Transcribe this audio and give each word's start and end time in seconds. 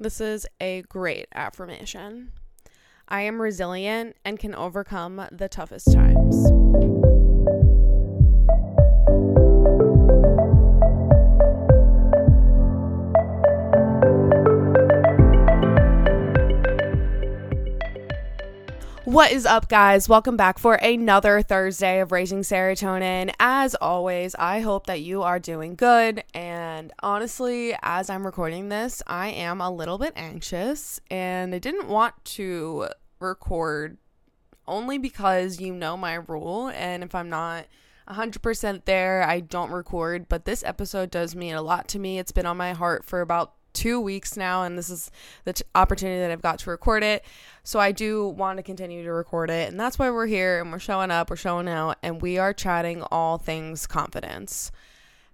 This 0.00 0.20
is 0.20 0.46
a 0.60 0.82
great 0.82 1.26
affirmation. 1.34 2.30
I 3.08 3.22
am 3.22 3.42
resilient 3.42 4.14
and 4.24 4.38
can 4.38 4.54
overcome 4.54 5.26
the 5.32 5.48
toughest 5.48 5.92
times. 5.92 7.17
What 19.08 19.32
is 19.32 19.46
up, 19.46 19.70
guys? 19.70 20.06
Welcome 20.06 20.36
back 20.36 20.58
for 20.58 20.74
another 20.74 21.40
Thursday 21.40 22.00
of 22.00 22.12
Raising 22.12 22.40
Serotonin. 22.40 23.32
As 23.40 23.74
always, 23.76 24.34
I 24.34 24.60
hope 24.60 24.84
that 24.84 25.00
you 25.00 25.22
are 25.22 25.38
doing 25.38 25.76
good. 25.76 26.24
And 26.34 26.92
honestly, 27.02 27.74
as 27.80 28.10
I'm 28.10 28.26
recording 28.26 28.68
this, 28.68 29.02
I 29.06 29.28
am 29.28 29.62
a 29.62 29.70
little 29.70 29.96
bit 29.96 30.12
anxious 30.14 31.00
and 31.10 31.54
I 31.54 31.58
didn't 31.58 31.88
want 31.88 32.22
to 32.36 32.88
record 33.18 33.96
only 34.66 34.98
because 34.98 35.58
you 35.58 35.72
know 35.72 35.96
my 35.96 36.16
rule. 36.16 36.68
And 36.68 37.02
if 37.02 37.14
I'm 37.14 37.30
not 37.30 37.64
100% 38.10 38.84
there, 38.84 39.22
I 39.22 39.40
don't 39.40 39.70
record. 39.70 40.28
But 40.28 40.44
this 40.44 40.62
episode 40.62 41.10
does 41.10 41.34
mean 41.34 41.54
a 41.54 41.62
lot 41.62 41.88
to 41.88 41.98
me. 41.98 42.18
It's 42.18 42.32
been 42.32 42.44
on 42.44 42.58
my 42.58 42.74
heart 42.74 43.06
for 43.06 43.22
about 43.22 43.54
two 43.72 44.00
weeks 44.00 44.36
now, 44.36 44.62
and 44.62 44.76
this 44.78 44.90
is 44.90 45.10
the 45.44 45.52
t- 45.52 45.64
opportunity 45.74 46.20
that 46.20 46.30
I've 46.30 46.42
got 46.42 46.58
to 46.60 46.70
record 46.70 47.02
it. 47.02 47.24
So 47.64 47.78
I 47.78 47.92
do 47.92 48.28
want 48.28 48.56
to 48.58 48.62
continue 48.62 49.02
to 49.04 49.12
record 49.12 49.50
it, 49.50 49.70
and 49.70 49.78
that's 49.78 49.98
why 49.98 50.10
we're 50.10 50.26
here 50.26 50.60
and 50.60 50.72
we're 50.72 50.78
showing 50.78 51.10
up, 51.10 51.30
we're 51.30 51.36
showing 51.36 51.68
out, 51.68 51.96
and 52.02 52.22
we 52.22 52.38
are 52.38 52.52
chatting 52.52 53.02
all 53.10 53.38
things 53.38 53.86
confidence. 53.86 54.70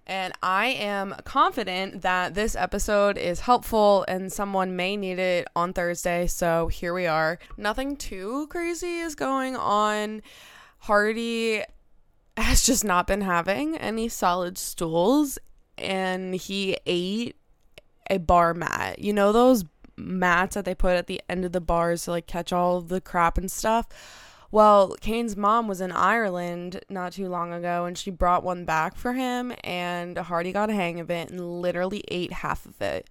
And 0.07 0.33
I 0.43 0.67
am 0.67 1.15
confident 1.23 2.03
that 2.03 2.35
this 2.35 2.55
episode 2.55 3.17
is 3.17 3.39
helpful 3.39 4.05
and 4.07 4.31
someone 4.31 4.75
may 4.75 4.95
need 4.97 5.17
it 5.17 5.47
on 5.55 5.73
Thursday. 5.73 6.27
So 6.27 6.67
here 6.67 6.93
we 6.93 7.07
are. 7.07 7.39
Nothing 7.57 7.95
too 7.95 8.45
crazy 8.47 8.99
is 8.99 9.15
going 9.15 9.55
on. 9.55 10.21
Hardy 10.79 11.63
has 12.37 12.63
just 12.63 12.85
not 12.85 13.07
been 13.07 13.21
having 13.21 13.77
any 13.77 14.07
solid 14.07 14.59
stools 14.59 15.39
and 15.77 16.35
he 16.35 16.77
ate 16.85 17.35
a 18.09 18.17
bar 18.17 18.53
mat. 18.53 18.99
You 18.99 19.13
know 19.13 19.31
those 19.31 19.65
mats 19.97 20.55
that 20.55 20.65
they 20.65 20.75
put 20.75 20.97
at 20.97 21.07
the 21.07 21.21
end 21.29 21.45
of 21.45 21.51
the 21.51 21.61
bars 21.61 22.03
to 22.03 22.11
like 22.11 22.27
catch 22.27 22.51
all 22.51 22.81
the 22.81 23.01
crap 23.01 23.37
and 23.37 23.51
stuff? 23.51 23.87
Well, 24.51 24.95
Kane's 25.01 25.35
mom 25.35 25.67
was 25.67 25.81
in 25.81 25.91
Ireland 25.91 26.81
not 26.89 27.13
too 27.13 27.27
long 27.27 27.51
ago 27.51 27.85
and 27.85 27.97
she 27.97 28.11
brought 28.11 28.43
one 28.43 28.63
back 28.63 28.95
for 28.95 29.13
him 29.13 29.53
and 29.63 30.17
Hardy 30.17 30.51
got 30.51 30.69
a 30.69 30.73
hang 30.73 30.99
of 30.99 31.11
it 31.11 31.29
and 31.29 31.61
literally 31.61 32.03
ate 32.07 32.31
half 32.31 32.65
of 32.65 32.81
it. 32.81 33.09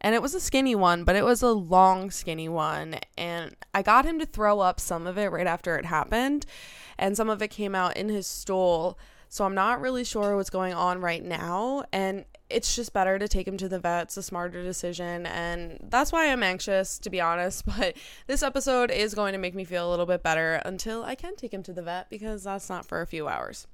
And 0.00 0.14
it 0.14 0.20
was 0.20 0.34
a 0.34 0.40
skinny 0.40 0.74
one, 0.74 1.04
but 1.04 1.16
it 1.16 1.24
was 1.24 1.40
a 1.40 1.52
long 1.52 2.10
skinny 2.10 2.48
one 2.48 2.96
and 3.16 3.56
I 3.72 3.80
got 3.82 4.04
him 4.04 4.18
to 4.18 4.26
throw 4.26 4.60
up 4.60 4.78
some 4.78 5.06
of 5.06 5.16
it 5.16 5.32
right 5.32 5.46
after 5.46 5.76
it 5.76 5.86
happened 5.86 6.44
and 6.98 7.16
some 7.16 7.30
of 7.30 7.40
it 7.40 7.48
came 7.48 7.74
out 7.74 7.96
in 7.96 8.08
his 8.10 8.26
stool. 8.26 8.98
So 9.30 9.44
I'm 9.44 9.54
not 9.54 9.80
really 9.80 10.04
sure 10.04 10.36
what's 10.36 10.50
going 10.50 10.74
on 10.74 11.00
right 11.00 11.24
now 11.24 11.84
and 11.92 12.26
it's 12.54 12.76
just 12.76 12.92
better 12.92 13.18
to 13.18 13.26
take 13.26 13.48
him 13.48 13.56
to 13.56 13.68
the 13.68 13.80
vet. 13.80 14.04
It's 14.04 14.16
a 14.16 14.22
smarter 14.22 14.62
decision. 14.62 15.26
And 15.26 15.78
that's 15.82 16.12
why 16.12 16.30
I'm 16.30 16.42
anxious, 16.42 16.98
to 17.00 17.10
be 17.10 17.20
honest. 17.20 17.64
But 17.76 17.96
this 18.28 18.42
episode 18.42 18.90
is 18.92 19.14
going 19.14 19.32
to 19.32 19.38
make 19.38 19.54
me 19.54 19.64
feel 19.64 19.88
a 19.88 19.90
little 19.90 20.06
bit 20.06 20.22
better 20.22 20.62
until 20.64 21.02
I 21.02 21.16
can 21.16 21.34
take 21.34 21.52
him 21.52 21.62
to 21.64 21.72
the 21.72 21.82
vet 21.82 22.08
because 22.08 22.44
that's 22.44 22.70
not 22.70 22.86
for 22.86 23.00
a 23.00 23.06
few 23.06 23.26
hours. 23.26 23.66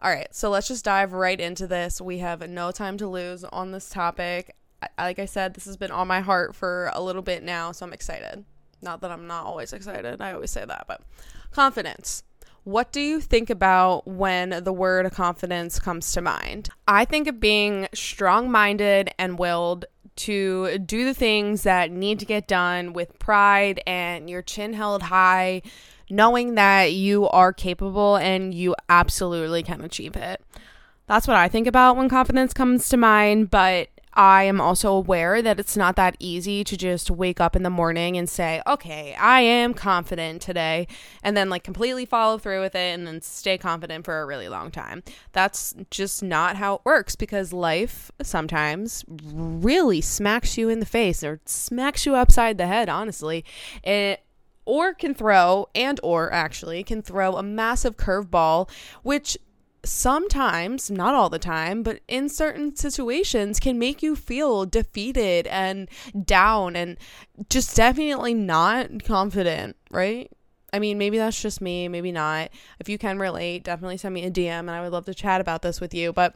All 0.00 0.10
right, 0.10 0.28
so 0.34 0.50
let's 0.50 0.68
just 0.68 0.84
dive 0.84 1.12
right 1.14 1.40
into 1.40 1.66
this. 1.66 2.00
We 2.00 2.18
have 2.18 2.46
no 2.48 2.70
time 2.70 2.98
to 2.98 3.06
lose 3.08 3.44
on 3.44 3.72
this 3.72 3.88
topic. 3.88 4.54
Like 4.98 5.18
I 5.18 5.24
said, 5.24 5.54
this 5.54 5.64
has 5.64 5.78
been 5.78 5.90
on 5.90 6.06
my 6.06 6.20
heart 6.20 6.54
for 6.54 6.90
a 6.92 7.02
little 7.02 7.22
bit 7.22 7.42
now, 7.42 7.72
so 7.72 7.86
I'm 7.86 7.92
excited. 7.94 8.44
Not 8.82 9.00
that 9.00 9.10
I'm 9.10 9.26
not 9.26 9.46
always 9.46 9.72
excited, 9.72 10.20
I 10.20 10.32
always 10.32 10.50
say 10.50 10.64
that, 10.66 10.84
but 10.86 11.00
confidence. 11.52 12.22
What 12.64 12.92
do 12.92 13.00
you 13.00 13.20
think 13.20 13.50
about 13.50 14.06
when 14.06 14.64
the 14.64 14.72
word 14.72 15.12
confidence 15.12 15.78
comes 15.78 16.10
to 16.12 16.22
mind? 16.22 16.70
I 16.88 17.04
think 17.04 17.28
of 17.28 17.38
being 17.38 17.88
strong 17.92 18.50
minded 18.50 19.10
and 19.18 19.38
willed 19.38 19.84
to 20.16 20.78
do 20.78 21.04
the 21.04 21.12
things 21.12 21.64
that 21.64 21.90
need 21.90 22.18
to 22.20 22.24
get 22.24 22.48
done 22.48 22.94
with 22.94 23.18
pride 23.18 23.82
and 23.86 24.30
your 24.30 24.40
chin 24.40 24.72
held 24.72 25.02
high, 25.02 25.60
knowing 26.08 26.54
that 26.54 26.92
you 26.92 27.28
are 27.28 27.52
capable 27.52 28.16
and 28.16 28.54
you 28.54 28.74
absolutely 28.88 29.62
can 29.62 29.82
achieve 29.82 30.16
it. 30.16 30.40
That's 31.06 31.28
what 31.28 31.36
I 31.36 31.48
think 31.48 31.66
about 31.66 31.98
when 31.98 32.08
confidence 32.08 32.54
comes 32.54 32.88
to 32.88 32.96
mind, 32.96 33.50
but 33.50 33.88
I 34.14 34.44
am 34.44 34.60
also 34.60 34.92
aware 34.92 35.42
that 35.42 35.58
it's 35.58 35.76
not 35.76 35.96
that 35.96 36.16
easy 36.18 36.64
to 36.64 36.76
just 36.76 37.10
wake 37.10 37.40
up 37.40 37.56
in 37.56 37.62
the 37.62 37.70
morning 37.70 38.16
and 38.16 38.28
say, 38.28 38.62
okay, 38.66 39.14
I 39.18 39.40
am 39.40 39.74
confident 39.74 40.40
today, 40.40 40.86
and 41.22 41.36
then 41.36 41.50
like 41.50 41.64
completely 41.64 42.06
follow 42.06 42.38
through 42.38 42.60
with 42.60 42.74
it 42.74 42.94
and 42.94 43.06
then 43.06 43.20
stay 43.22 43.58
confident 43.58 44.04
for 44.04 44.20
a 44.20 44.26
really 44.26 44.48
long 44.48 44.70
time. 44.70 45.02
That's 45.32 45.74
just 45.90 46.22
not 46.22 46.56
how 46.56 46.76
it 46.76 46.80
works 46.84 47.16
because 47.16 47.52
life 47.52 48.10
sometimes 48.22 49.04
really 49.08 50.00
smacks 50.00 50.56
you 50.56 50.68
in 50.68 50.80
the 50.80 50.86
face 50.86 51.24
or 51.24 51.40
smacks 51.44 52.06
you 52.06 52.14
upside 52.14 52.58
the 52.58 52.66
head, 52.66 52.88
honestly. 52.88 53.44
It 53.82 54.20
or 54.64 54.94
can 54.94 55.14
throw 55.14 55.68
and 55.74 56.00
or 56.02 56.32
actually 56.32 56.82
can 56.84 57.02
throw 57.02 57.36
a 57.36 57.42
massive 57.42 57.96
curveball 57.96 58.68
which 59.02 59.36
sometimes, 59.84 60.90
not 60.90 61.14
all 61.14 61.28
the 61.28 61.38
time, 61.38 61.82
but 61.82 62.00
in 62.08 62.28
certain 62.28 62.74
situations 62.76 63.60
can 63.60 63.78
make 63.78 64.02
you 64.02 64.16
feel 64.16 64.66
defeated 64.66 65.46
and 65.46 65.88
down 66.24 66.76
and 66.76 66.96
just 67.48 67.76
definitely 67.76 68.34
not 68.34 69.04
confident, 69.04 69.76
right? 69.90 70.30
I 70.72 70.80
mean, 70.80 70.98
maybe 70.98 71.18
that's 71.18 71.40
just 71.40 71.60
me, 71.60 71.86
maybe 71.86 72.10
not. 72.10 72.50
If 72.80 72.88
you 72.88 72.98
can 72.98 73.18
relate, 73.18 73.62
definitely 73.62 73.96
send 73.96 74.14
me 74.14 74.24
a 74.24 74.30
DM 74.30 74.60
and 74.60 74.70
I 74.70 74.82
would 74.82 74.92
love 74.92 75.04
to 75.06 75.14
chat 75.14 75.40
about 75.40 75.62
this 75.62 75.80
with 75.80 75.94
you. 75.94 76.12
But 76.12 76.34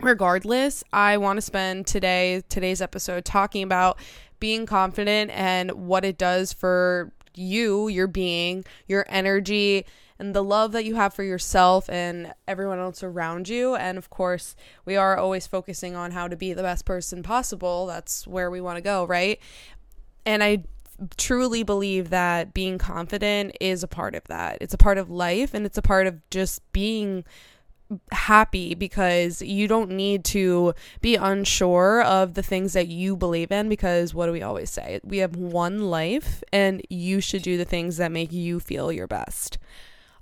regardless, 0.00 0.82
I 0.92 1.18
want 1.18 1.36
to 1.36 1.42
spend 1.42 1.86
today 1.86 2.42
today's 2.48 2.80
episode 2.80 3.24
talking 3.24 3.62
about 3.62 3.98
being 4.40 4.64
confident 4.64 5.30
and 5.32 5.72
what 5.72 6.04
it 6.04 6.16
does 6.16 6.52
for 6.52 7.12
you, 7.34 7.88
your 7.88 8.06
being, 8.06 8.64
your 8.86 9.04
energy, 9.08 9.84
and 10.18 10.34
the 10.34 10.42
love 10.42 10.72
that 10.72 10.84
you 10.84 10.96
have 10.96 11.14
for 11.14 11.22
yourself 11.22 11.88
and 11.88 12.32
everyone 12.46 12.78
else 12.78 13.02
around 13.02 13.48
you. 13.48 13.74
And 13.76 13.96
of 13.96 14.10
course, 14.10 14.56
we 14.84 14.96
are 14.96 15.16
always 15.16 15.46
focusing 15.46 15.94
on 15.94 16.10
how 16.10 16.28
to 16.28 16.36
be 16.36 16.52
the 16.52 16.62
best 16.62 16.84
person 16.84 17.22
possible. 17.22 17.86
That's 17.86 18.26
where 18.26 18.50
we 18.50 18.60
want 18.60 18.76
to 18.76 18.82
go, 18.82 19.04
right? 19.04 19.38
And 20.26 20.42
I 20.42 20.64
truly 21.16 21.62
believe 21.62 22.10
that 22.10 22.52
being 22.52 22.78
confident 22.78 23.56
is 23.60 23.82
a 23.82 23.88
part 23.88 24.14
of 24.14 24.24
that. 24.24 24.58
It's 24.60 24.74
a 24.74 24.78
part 24.78 24.98
of 24.98 25.10
life 25.10 25.54
and 25.54 25.64
it's 25.64 25.78
a 25.78 25.82
part 25.82 26.06
of 26.06 26.28
just 26.30 26.60
being 26.72 27.24
happy 28.12 28.74
because 28.74 29.40
you 29.40 29.66
don't 29.66 29.90
need 29.90 30.22
to 30.22 30.74
be 31.00 31.14
unsure 31.16 32.02
of 32.02 32.34
the 32.34 32.42
things 32.42 32.74
that 32.74 32.88
you 32.88 33.16
believe 33.16 33.50
in 33.50 33.68
because 33.68 34.12
what 34.12 34.26
do 34.26 34.32
we 34.32 34.42
always 34.42 34.70
say? 34.70 35.00
We 35.02 35.18
have 35.18 35.36
one 35.36 35.88
life 35.88 36.42
and 36.52 36.82
you 36.90 37.20
should 37.20 37.42
do 37.42 37.56
the 37.56 37.64
things 37.64 37.96
that 37.96 38.12
make 38.12 38.32
you 38.32 38.60
feel 38.60 38.92
your 38.92 39.06
best. 39.06 39.58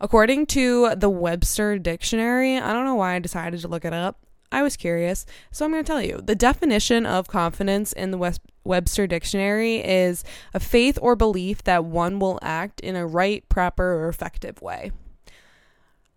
According 0.01 0.47
to 0.47 0.95
the 0.95 1.09
Webster 1.09 1.79
Dictionary, 1.79 2.59
I 2.59 2.73
don't 2.73 2.85
know 2.85 2.97
why 2.97 3.15
I 3.15 3.19
decided 3.19 3.61
to 3.61 3.69
look 3.69 3.85
it 3.85 3.93
up. 3.93 4.19
I 4.53 4.63
was 4.63 4.77
curious, 4.77 5.27
so 5.51 5.65
I'm 5.65 5.73
going 5.73 5.83
to 5.83 5.87
tell 5.87 6.03
you. 6.03 6.21
The 6.23 6.37
definition 6.37 7.05
of 7.05 7.27
confidence 7.27 7.93
in 7.93 8.13
the 8.13 8.39
Webster 8.65 9.07
Dictionary 9.07 9.77
is 9.77 10.23
a 10.55 10.61
faith 10.61 10.99
or 11.03 11.17
belief 11.17 11.65
that 11.65 11.85
one 11.85 12.19
will 12.19 12.39
act 12.43 12.81
in 12.81 12.95
a 12.95 13.07
right, 13.07 13.47
proper, 13.49 13.95
or 14.05 14.09
effective 14.09 14.63
way. 14.63 14.93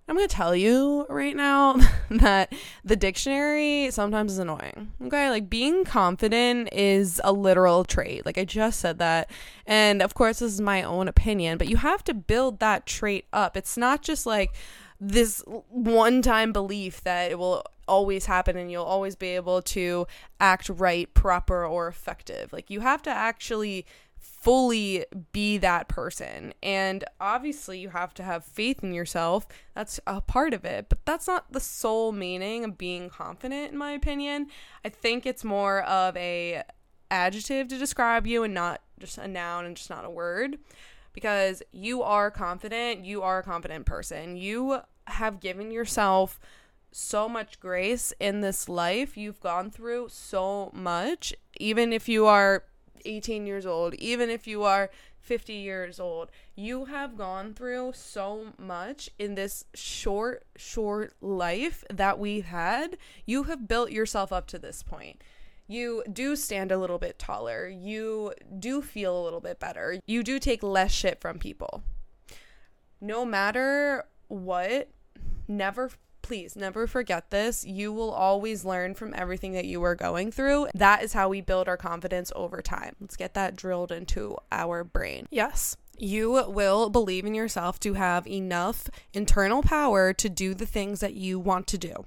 I'm 0.10 0.16
going 0.16 0.28
to 0.28 0.36
tell 0.36 0.56
you 0.56 1.06
right 1.08 1.36
now 1.36 1.78
that 2.10 2.52
the 2.84 2.96
dictionary 2.96 3.92
sometimes 3.92 4.32
is 4.32 4.40
annoying. 4.40 4.92
Okay. 5.04 5.30
Like 5.30 5.52
being 5.52 5.86
confident 5.86 6.70
is 6.74 7.22
a 7.24 7.32
literal 7.32 7.84
trait. 7.84 8.26
Like 8.26 8.40
I 8.40 8.44
just 8.44 8.80
said 8.80 8.98
that. 8.98 9.30
And 9.68 10.02
of 10.02 10.16
course, 10.16 10.40
this 10.40 10.52
is 10.52 10.62
my 10.62 10.82
own 10.82 11.08
opinion, 11.08 11.60
but 11.60 11.70
you 11.70 11.78
have 11.78 12.04
to 12.06 12.16
build 12.16 12.60
that 12.60 12.88
trait 12.88 13.26
up. 13.32 13.56
It's 13.56 13.78
not 13.78 14.02
just 14.02 14.26
like 14.26 14.56
this 15.00 15.44
one 15.70 16.24
time 16.24 16.52
belief 16.52 17.02
that 17.04 17.32
it 17.32 17.38
will 17.38 17.64
always 17.88 18.26
happen 18.26 18.58
and 18.58 18.72
you'll 18.72 18.84
always 18.84 19.16
be 19.16 19.30
able 19.30 19.62
to 19.62 20.08
act 20.40 20.70
right, 20.70 21.14
proper, 21.14 21.66
or 21.66 21.88
effective. 21.88 22.52
Like 22.52 22.70
you 22.70 22.80
have 22.80 23.02
to 23.04 23.12
actually 23.12 23.86
fully 24.20 25.06
be 25.32 25.58
that 25.58 25.88
person. 25.88 26.54
And 26.62 27.04
obviously, 27.20 27.80
you 27.80 27.90
have 27.90 28.14
to 28.16 28.24
have 28.24 28.46
faith 28.46 28.84
in 28.84 28.94
yourself. 28.94 29.48
That's 29.74 30.00
a 30.08 30.22
part 30.22 30.54
of 30.54 30.66
it, 30.66 30.88
but 30.90 31.06
that's 31.06 31.28
not 31.28 31.52
the 31.52 31.60
sole 31.60 32.12
meaning 32.12 32.64
of 32.64 32.78
being 32.78 33.10
confident 33.10 33.72
in 33.72 33.78
my 33.78 33.92
opinion. 33.92 34.48
I 34.84 34.90
think 34.90 35.26
it's 35.26 35.44
more 35.44 35.82
of 35.84 36.16
a 36.18 36.64
adjective 37.12 37.68
to 37.70 37.78
describe 37.78 38.28
you 38.28 38.44
and 38.44 38.54
not 38.54 38.82
just 39.00 39.18
a 39.18 39.28
noun 39.28 39.66
and 39.66 39.76
just 39.76 39.90
not 39.90 40.06
a 40.06 40.10
word 40.10 40.58
because 41.14 41.64
you 41.72 42.04
are 42.04 42.30
confident, 42.30 43.04
you 43.04 43.22
are 43.22 43.40
a 43.40 43.44
confident 43.44 43.86
person. 43.86 44.38
You 44.38 44.82
have 45.08 45.40
given 45.40 45.72
yourself 45.72 46.40
so 46.92 47.28
much 47.28 47.60
grace 47.60 48.14
in 48.20 48.42
this 48.42 48.70
life. 48.70 49.18
You've 49.18 49.40
gone 49.40 49.72
through 49.72 50.10
so 50.10 50.72
much 50.74 51.34
even 51.60 51.92
if 51.94 52.08
you 52.08 52.26
are 52.26 52.64
18 53.06 53.46
years 53.46 53.66
old, 53.66 53.94
even 53.96 54.30
if 54.30 54.48
you 54.48 54.64
are 54.64 54.90
50 55.20 55.54
years 55.54 56.00
old, 56.00 56.32
you 56.56 56.86
have 56.86 57.18
gone 57.18 57.54
through 57.54 57.94
so 57.94 58.54
much 58.58 59.10
in 59.20 59.36
this 59.36 59.66
short, 59.74 60.46
short 60.56 61.14
life 61.22 61.84
that 61.90 62.20
we've 62.20 62.46
had. 62.46 62.98
You 63.26 63.44
have 63.44 63.68
built 63.68 63.92
yourself 63.92 64.32
up 64.32 64.48
to 64.48 64.60
this 64.60 64.82
point. 64.84 65.22
You 65.68 66.04
do 66.12 66.36
stand 66.36 66.72
a 66.72 66.78
little 66.78 66.98
bit 66.98 67.20
taller. 67.20 67.68
You 67.68 68.34
do 68.58 68.82
feel 68.82 69.20
a 69.20 69.24
little 69.24 69.40
bit 69.40 69.60
better. 69.60 70.00
You 70.08 70.24
do 70.24 70.40
take 70.40 70.64
less 70.64 70.92
shit 70.92 71.22
from 71.22 71.38
people. 71.38 71.84
No 73.00 73.24
matter 73.24 74.06
what, 74.28 74.90
never 75.48 75.92
please 76.30 76.56
never 76.56 76.86
forget 76.86 77.32
this. 77.32 77.66
You 77.66 77.92
will 77.92 78.12
always 78.12 78.64
learn 78.64 78.94
from 78.94 79.16
everything 79.16 79.54
that 79.54 79.66
you 79.66 79.82
are 79.82 79.96
going 79.96 80.32
through. 80.32 80.68
That 80.76 81.02
is 81.02 81.14
how 81.14 81.28
we 81.28 81.42
build 81.42 81.68
our 81.68 81.76
confidence 81.76 82.32
over 82.36 82.62
time. 82.62 82.96
Let's 83.02 83.18
get 83.18 83.34
that 83.34 83.56
drilled 83.56 83.92
into 83.92 84.38
our 84.52 84.84
brain. 84.84 85.26
Yes. 85.32 85.76
You 85.98 86.46
will 86.48 86.92
believe 86.92 87.26
in 87.26 87.34
yourself 87.34 87.80
to 87.80 87.96
have 87.96 88.28
enough 88.28 88.92
internal 89.12 89.64
power 89.64 90.14
to 90.14 90.30
do 90.30 90.54
the 90.54 90.68
things 90.68 91.00
that 91.00 91.16
you 91.16 91.40
want 91.40 91.66
to 91.66 91.80
do. 91.80 92.06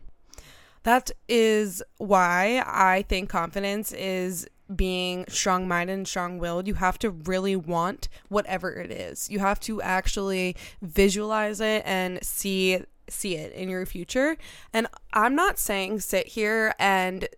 That 0.84 1.10
is 1.28 1.82
why 1.98 2.62
I 2.64 3.04
think 3.08 3.28
confidence 3.28 3.90
is 3.90 4.46
being 4.74 5.24
strong 5.28 5.68
minded 5.68 5.94
and 5.94 6.08
strong 6.08 6.38
willed, 6.38 6.66
you 6.66 6.74
have 6.74 6.98
to 7.00 7.10
really 7.10 7.56
want 7.56 8.08
whatever 8.28 8.72
it 8.72 8.90
is. 8.90 9.28
You 9.30 9.40
have 9.40 9.60
to 9.60 9.82
actually 9.82 10.56
visualize 10.80 11.60
it 11.60 11.82
and 11.84 12.24
see 12.24 12.82
see 13.08 13.36
it 13.36 13.52
in 13.52 13.68
your 13.68 13.86
future. 13.86 14.36
And 14.72 14.86
I'm 15.12 15.34
not 15.34 15.58
saying 15.58 16.00
sit 16.00 16.28
here 16.28 16.74
and 16.78 17.28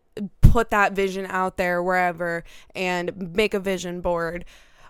put 0.41 0.71
that 0.71 0.93
vision 0.93 1.27
out 1.29 1.57
there 1.57 1.83
wherever 1.83 2.45
and 2.75 3.35
make 3.35 3.55
a 3.55 3.61
vision 3.61 4.01
board. 4.01 4.45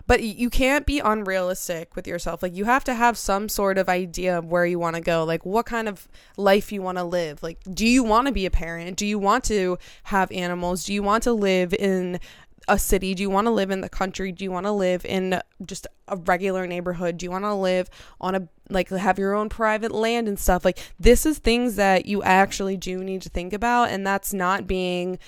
But 0.07 0.21
you 0.21 0.51
can't 0.51 0.85
be 0.85 0.99
unrealistic 0.99 1.95
with 1.95 2.05
yourself. 2.05 2.43
Like, 2.43 2.55
you 2.55 2.65
have 2.65 2.83
to 2.83 2.93
have 2.93 3.17
some 3.17 3.49
sort 3.49 3.79
of 3.79 3.89
idea 3.89 4.37
of 4.37 4.45
where 4.45 4.63
you 4.63 4.77
want 4.77 4.95
to 4.95 5.01
go. 5.01 5.23
Like, 5.23 5.43
what 5.47 5.65
kind 5.65 5.89
of 5.89 6.07
life 6.37 6.71
you 6.71 6.83
want 6.83 6.99
to 6.99 7.03
live. 7.03 7.41
Like, 7.41 7.57
do 7.73 7.87
you 7.87 8.03
want 8.03 8.27
to 8.27 8.31
be 8.31 8.45
a 8.45 8.51
parent? 8.51 8.97
Do 8.97 9.07
you 9.07 9.17
want 9.17 9.43
to 9.45 9.79
have 10.03 10.31
animals? 10.31 10.83
Do 10.83 10.93
you 10.93 11.01
want 11.01 11.23
to 11.23 11.33
live 11.33 11.73
in 11.73 12.19
a 12.67 12.79
city? 12.79 13.13
Do 13.13 13.23
you 13.23 13.29
want 13.29 13.45
to 13.45 13.51
live 13.51 13.71
in 13.71 13.81
the 13.81 13.89
country? 13.89 14.31
Do 14.31 14.43
you 14.43 14.51
want 14.51 14.65
to 14.65 14.71
live 14.71 15.05
in 15.05 15.39
just 15.65 15.87
a 16.07 16.17
regular 16.17 16.67
neighborhood? 16.67 17.17
Do 17.17 17.25
you 17.25 17.31
want 17.31 17.45
to 17.45 17.53
live 17.53 17.89
on 18.19 18.35
a 18.35 18.47
like 18.69 18.89
have 18.89 19.19
your 19.19 19.35
own 19.35 19.49
private 19.49 19.91
land 19.91 20.27
and 20.27 20.39
stuff? 20.39 20.65
Like 20.65 20.79
this 20.99 21.25
is 21.25 21.37
things 21.37 21.75
that 21.75 22.05
you 22.05 22.23
actually 22.23 22.77
do 22.77 23.03
need 23.03 23.21
to 23.23 23.29
think 23.29 23.53
about 23.53 23.89
and 23.89 24.05
that's 24.05 24.33
not 24.33 24.67
being 24.67 25.19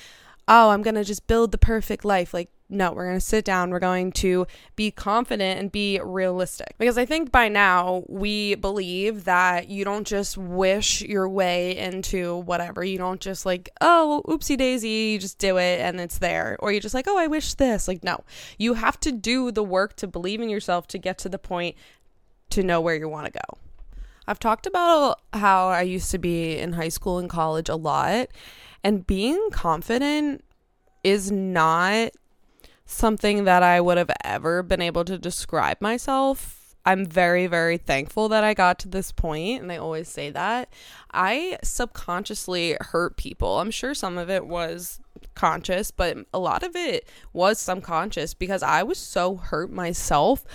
oh, 0.47 0.69
I'm 0.69 0.81
going 0.81 0.95
to 0.95 1.03
just 1.03 1.27
build 1.27 1.51
the 1.51 1.57
perfect 1.57 2.05
life. 2.05 2.33
Like 2.33 2.49
no, 2.69 2.91
we're 2.91 3.05
going 3.05 3.15
to 3.15 3.21
sit 3.21 3.45
down. 3.45 3.69
We're 3.69 3.79
going 3.79 4.11
to 4.13 4.45
be 4.75 4.91
confident 4.91 5.59
and 5.59 5.71
be 5.71 5.99
realistic. 6.03 6.75
Because 6.77 6.97
I 6.97 7.05
think 7.05 7.31
by 7.31 7.47
now 7.47 8.03
we 8.07 8.55
believe 8.55 9.23
that 9.23 9.69
you 9.69 9.85
don't 9.85 10.05
just 10.05 10.37
wish 10.37 11.01
your 11.01 11.29
way 11.29 11.77
into 11.77 12.37
whatever. 12.39 12.83
You 12.83 12.97
don't 12.97 13.21
just 13.21 13.45
like, 13.45 13.69
oh, 13.79 14.21
oopsie 14.27 14.57
daisy, 14.57 14.89
you 14.89 15.19
just 15.19 15.37
do 15.37 15.57
it 15.57 15.79
and 15.79 16.01
it's 16.01 16.17
there. 16.17 16.57
Or 16.59 16.71
you're 16.71 16.81
just 16.81 16.95
like, 16.95 17.07
oh, 17.07 17.17
I 17.17 17.27
wish 17.27 17.53
this. 17.53 17.87
Like, 17.87 18.03
no, 18.03 18.23
you 18.57 18.73
have 18.73 18.99
to 19.01 19.13
do 19.13 19.51
the 19.51 19.63
work 19.63 19.95
to 19.97 20.07
believe 20.07 20.41
in 20.41 20.49
yourself 20.49 20.87
to 20.87 20.97
get 20.97 21.17
to 21.19 21.29
the 21.29 21.39
point 21.39 21.75
to 22.49 22.63
know 22.63 22.81
where 22.81 22.95
you 22.95 23.07
want 23.07 23.27
to 23.27 23.31
go. 23.31 23.59
I've 24.27 24.39
talked 24.39 24.67
about 24.67 25.21
how 25.31 25.69
I 25.69 25.83
used 25.83 26.11
to 26.11 26.17
be 26.17 26.57
in 26.57 26.73
high 26.73 26.89
school 26.89 27.17
and 27.17 27.29
college 27.29 27.69
a 27.69 27.77
lot, 27.77 28.27
and 28.83 29.07
being 29.07 29.49
confident 29.51 30.43
is 31.01 31.31
not 31.31 32.11
something 32.87 33.43
that 33.43 33.61
I 33.61 33.79
would 33.79 33.97
have 33.97 34.11
ever 34.23 34.63
been 34.63 34.81
able 34.81 35.05
to 35.05 35.17
describe 35.17 35.79
myself. 35.81 36.75
I'm 36.85 37.05
very, 37.05 37.47
very 37.47 37.77
thankful 37.77 38.29
that 38.29 38.45
I 38.45 38.53
got 38.53 38.79
to 38.79 38.87
this 38.87 39.11
point, 39.11 39.61
and 39.61 39.71
I 39.71 39.77
always 39.77 40.07
say 40.07 40.31
that. 40.31 40.71
I 41.11 41.57
subconsciously 41.61 42.77
hurt 42.79 43.17
people. 43.17 43.59
I'm 43.59 43.71
sure 43.71 43.93
some 43.93 44.17
of 44.17 44.29
it 44.29 44.47
was 44.47 45.01
conscious, 45.35 45.91
but 45.91 46.17
a 46.33 46.39
lot 46.39 46.63
of 46.63 46.77
it 46.77 47.05
was 47.33 47.59
subconscious 47.59 48.33
because 48.33 48.63
I 48.63 48.83
was 48.83 48.97
so 48.97 49.35
hurt 49.35 49.69
myself. 49.69 50.45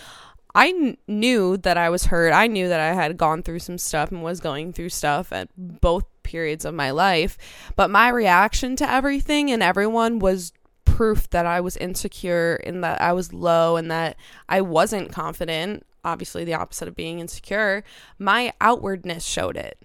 I 0.55 0.97
knew 1.07 1.59
that 1.59 1.77
I 1.77 1.91
was 1.91 2.07
hurt. 2.07 2.33
I 2.33 2.47
knew 2.47 2.67
that 2.67 2.81
I 2.81 2.95
had 2.95 3.19
gone 3.19 3.43
through 3.43 3.59
some 3.59 3.79
stuff 3.79 4.11
and 4.11 4.23
was 4.23 4.41
going 4.41 4.73
through 4.73 4.89
stuff 4.89 5.33
at 5.33 5.49
both 5.57 6.05
periods 6.23 6.65
of 6.65 6.75
my 6.75 6.91
life. 6.91 7.37
But 7.77 7.91
my 7.91 8.09
reaction 8.09 8.75
to 8.77 8.91
everything 8.91 9.51
and 9.51 9.63
everyone 9.63 10.19
was 10.19 10.53
proof 10.93 11.31
that 11.31 11.47
I 11.47 11.61
was 11.61 11.77
insecure 11.79 12.57
and 12.65 12.85
that 12.85 13.01
I 13.01 13.13
was 13.13 13.33
low 13.33 13.77
and 13.77 13.91
that 13.91 14.17
I 14.49 14.61
wasn't 14.61 15.11
confident, 15.11 15.87
obviously 16.05 16.45
the 16.45 16.55
opposite 16.55 16.87
of 16.87 16.95
being 16.95 17.19
insecure, 17.19 17.83
my 18.19 18.53
outwardness 18.61 19.25
showed 19.25 19.57
it. 19.57 19.79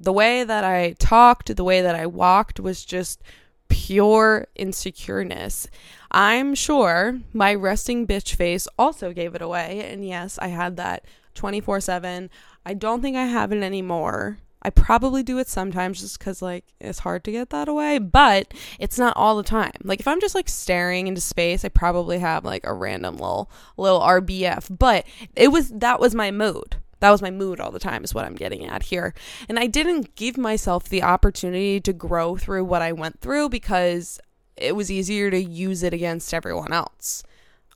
The 0.00 0.12
way 0.12 0.42
that 0.42 0.64
I 0.64 0.94
talked, 0.98 1.54
the 1.54 1.64
way 1.64 1.80
that 1.80 1.94
I 1.94 2.06
walked 2.06 2.58
was 2.58 2.84
just 2.84 3.22
pure 3.68 4.48
insecureness. 4.58 5.68
I'm 6.10 6.56
sure 6.56 7.20
my 7.32 7.54
resting 7.54 8.06
bitch 8.06 8.34
face 8.34 8.66
also 8.76 9.12
gave 9.12 9.36
it 9.36 9.42
away. 9.42 9.88
And 9.88 10.04
yes, 10.04 10.38
I 10.40 10.48
had 10.48 10.76
that 10.76 11.04
24 11.34 11.80
7. 11.80 12.30
I 12.66 12.74
don't 12.74 13.00
think 13.00 13.16
I 13.16 13.26
have 13.26 13.52
it 13.52 13.62
anymore. 13.62 14.38
I 14.62 14.70
probably 14.70 15.22
do 15.22 15.38
it 15.38 15.48
sometimes 15.48 16.00
just 16.00 16.18
because, 16.18 16.40
like, 16.40 16.64
it's 16.80 17.00
hard 17.00 17.24
to 17.24 17.32
get 17.32 17.50
that 17.50 17.68
away, 17.68 17.98
but 17.98 18.54
it's 18.78 18.98
not 18.98 19.16
all 19.16 19.36
the 19.36 19.42
time. 19.42 19.72
Like, 19.82 20.00
if 20.00 20.08
I'm 20.08 20.20
just 20.20 20.34
like 20.34 20.48
staring 20.48 21.08
into 21.08 21.20
space, 21.20 21.64
I 21.64 21.68
probably 21.68 22.20
have 22.20 22.44
like 22.44 22.64
a 22.64 22.72
random 22.72 23.16
little, 23.16 23.50
little 23.76 24.00
RBF, 24.00 24.76
but 24.78 25.04
it 25.34 25.48
was 25.48 25.70
that 25.70 26.00
was 26.00 26.14
my 26.14 26.30
mood. 26.30 26.76
That 27.00 27.10
was 27.10 27.20
my 27.20 27.32
mood 27.32 27.58
all 27.58 27.72
the 27.72 27.80
time, 27.80 28.04
is 28.04 28.14
what 28.14 28.24
I'm 28.24 28.36
getting 28.36 28.64
at 28.64 28.84
here. 28.84 29.12
And 29.48 29.58
I 29.58 29.66
didn't 29.66 30.14
give 30.14 30.38
myself 30.38 30.88
the 30.88 31.02
opportunity 31.02 31.80
to 31.80 31.92
grow 31.92 32.36
through 32.36 32.64
what 32.64 32.80
I 32.80 32.92
went 32.92 33.20
through 33.20 33.48
because 33.48 34.20
it 34.56 34.76
was 34.76 34.88
easier 34.88 35.28
to 35.28 35.42
use 35.42 35.82
it 35.82 35.92
against 35.92 36.32
everyone 36.32 36.72
else. 36.72 37.24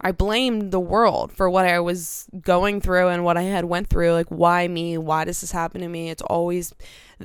I 0.00 0.12
blamed 0.12 0.72
the 0.72 0.80
world 0.80 1.32
for 1.32 1.48
what 1.48 1.66
I 1.66 1.80
was 1.80 2.26
going 2.40 2.80
through 2.80 3.08
and 3.08 3.24
what 3.24 3.36
I 3.36 3.42
had 3.42 3.64
went 3.64 3.88
through. 3.88 4.12
Like, 4.12 4.28
why 4.28 4.68
me? 4.68 4.98
Why 4.98 5.24
does 5.24 5.40
this 5.40 5.52
happen 5.52 5.80
to 5.80 5.88
me? 5.88 6.10
It's 6.10 6.22
always, 6.22 6.74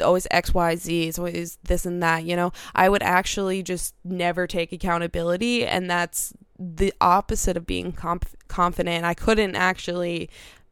always 0.02 0.28
X, 0.32 0.54
Y, 0.54 0.76
Z. 0.76 1.08
It's 1.08 1.20
always 1.20 1.58
this 1.64 1.86
and 1.86 2.02
that. 2.02 2.24
You 2.24 2.36
know, 2.36 2.52
I 2.74 2.90
would 2.90 3.04
actually 3.04 3.64
just 3.64 3.96
never 4.04 4.48
take 4.48 4.72
accountability, 4.72 5.66
and 5.66 5.90
that's 5.90 6.34
the 6.58 6.94
opposite 7.02 7.58
of 7.58 7.66
being 7.66 7.92
comp- 7.92 8.38
confident. 8.48 9.04
I 9.04 9.14
couldn't 9.14 9.56
actually 9.56 10.30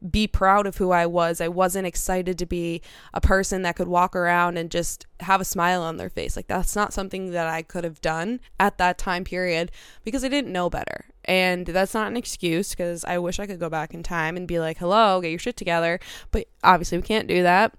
be 0.08 0.26
proud 0.26 0.66
of 0.66 0.78
who 0.78 0.92
I 0.92 1.06
was. 1.06 1.40
I 1.40 1.48
wasn't 1.48 1.86
excited 1.86 2.38
to 2.38 2.46
be 2.46 2.80
a 3.12 3.20
person 3.20 3.62
that 3.62 3.76
could 3.76 3.88
walk 3.88 4.16
around 4.16 4.56
and 4.56 4.70
just 4.70 5.06
have 5.20 5.40
a 5.40 5.44
smile 5.44 5.82
on 5.82 5.98
their 5.98 6.08
face. 6.08 6.36
Like 6.36 6.46
that's 6.46 6.74
not 6.74 6.92
something 6.92 7.32
that 7.32 7.48
I 7.48 7.62
could 7.62 7.84
have 7.84 8.00
done 8.00 8.40
at 8.58 8.78
that 8.78 8.96
time 8.96 9.24
period 9.24 9.70
because 10.04 10.24
I 10.24 10.28
didn't 10.28 10.52
know 10.52 10.70
better. 10.70 11.06
And 11.30 11.64
that's 11.64 11.94
not 11.94 12.08
an 12.08 12.16
excuse 12.16 12.70
because 12.70 13.04
I 13.04 13.18
wish 13.18 13.38
I 13.38 13.46
could 13.46 13.60
go 13.60 13.70
back 13.70 13.94
in 13.94 14.02
time 14.02 14.36
and 14.36 14.48
be 14.48 14.58
like, 14.58 14.78
"Hello, 14.78 15.20
get 15.20 15.30
your 15.30 15.38
shit 15.38 15.56
together." 15.56 16.00
But 16.32 16.48
obviously 16.64 16.98
we 16.98 17.02
can't 17.02 17.28
do 17.28 17.44
that. 17.44 17.72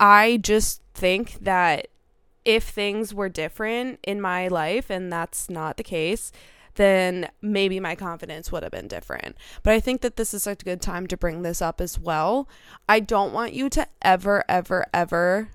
I 0.00 0.38
just 0.42 0.82
think 0.92 1.34
that 1.42 1.86
if 2.44 2.64
things 2.64 3.14
were 3.14 3.28
different 3.28 4.00
in 4.02 4.20
my 4.20 4.48
life 4.48 4.90
and 4.90 5.12
that's 5.12 5.48
not 5.48 5.76
the 5.76 5.84
case, 5.84 6.32
then 6.74 7.30
maybe 7.40 7.78
my 7.78 7.94
confidence 7.94 8.50
would 8.50 8.64
have 8.64 8.72
been 8.72 8.88
different. 8.88 9.36
But 9.62 9.72
I 9.72 9.78
think 9.78 10.00
that 10.00 10.16
this 10.16 10.34
is 10.34 10.48
a 10.48 10.56
good 10.56 10.80
time 10.80 11.06
to 11.06 11.16
bring 11.16 11.42
this 11.42 11.62
up 11.62 11.80
as 11.80 12.00
well. 12.00 12.48
I 12.88 12.98
don't 12.98 13.32
want 13.32 13.52
you 13.52 13.70
to 13.70 13.86
ever, 14.02 14.42
ever, 14.48 14.86
ever 14.92 15.50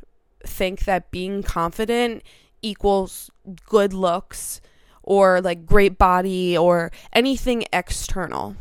think 0.45 0.85
that 0.85 1.11
being 1.11 1.43
confident 1.43 2.23
equals 2.61 3.29
good 3.65 3.91
looks 3.91 4.61
or 5.03 5.41
like 5.41 5.65
great 5.65 5.97
body 5.97 6.57
or 6.57 6.91
anything 7.13 7.65
external 7.73 8.55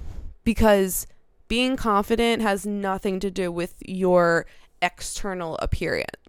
because 0.44 1.06
being 1.49 1.76
confident 1.76 2.42
has 2.42 2.64
nothing 2.64 3.20
to 3.20 3.30
do 3.30 3.50
with 3.50 3.75
your 3.85 4.47
external 4.82 5.59